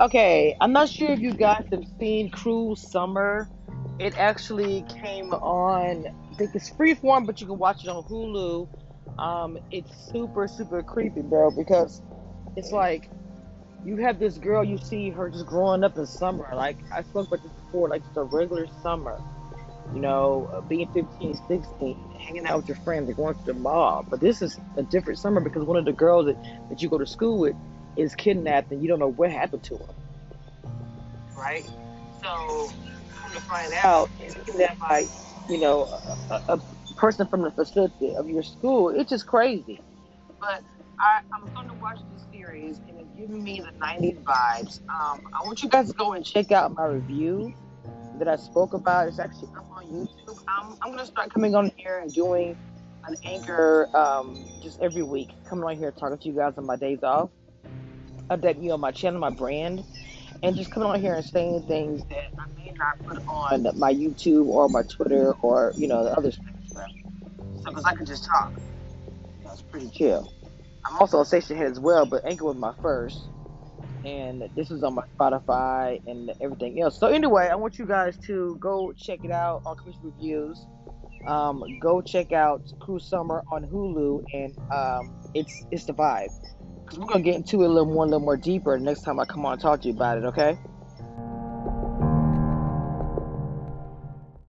[0.00, 3.50] Okay, I'm not sure if you guys have seen Cruel Summer.
[3.98, 8.66] It actually came on, I think it's freeform, but you can watch it on Hulu.
[9.18, 12.00] Um, it's super, super creepy, bro, because
[12.56, 13.10] it's like
[13.84, 16.48] you have this girl, you see her just growing up in summer.
[16.54, 19.20] Like, I spoke about this before, like just a regular summer,
[19.92, 24.06] you know, uh, being 15, 16, hanging out with your friends going to the mall.
[24.08, 26.96] But this is a different summer because one of the girls that, that you go
[26.96, 27.54] to school with
[27.96, 29.88] is kidnapped and you don't know what happened to him.
[31.36, 31.64] right?
[32.22, 32.70] So,
[33.16, 35.06] come to find out, it's kidnapped by,
[35.48, 35.84] you know,
[36.30, 36.60] a, a,
[36.96, 38.90] person from the facility of your school.
[38.90, 39.80] It's just crazy.
[40.38, 40.62] But
[40.98, 44.80] I, I'm going to watch this series and it's giving me the 90s vibes.
[44.90, 47.54] Um, I want you guys to go and check out my review
[48.18, 49.08] that I spoke about.
[49.08, 50.36] It's actually up on YouTube.
[50.46, 52.54] Um, I'm going to start coming on here and doing
[53.06, 56.76] an anchor um, just every week, coming on here talking to you guys on my
[56.76, 57.30] days off
[58.30, 59.84] update you on my channel, my brand,
[60.42, 63.92] and just coming on here and saying things that I may not put on my
[63.92, 66.46] YouTube or my Twitter or you know the other stuff.
[66.68, 68.52] So because I can just talk,
[69.44, 70.32] that's pretty chill.
[70.84, 73.28] I'm also a Stationhead as well, but Anchor was my first,
[74.04, 76.98] and this is on my Spotify and everything else.
[76.98, 80.66] So anyway, I want you guys to go check it out on Commission Reviews.
[81.26, 86.30] Um, go check out Cruel Summer on Hulu, and um, it's it's the vibe
[86.90, 89.20] because we're gonna get into it a little more, a little more deeper next time
[89.20, 90.24] I come on and talk to you about it.
[90.26, 90.58] Okay.